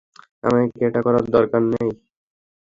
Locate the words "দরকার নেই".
1.35-1.89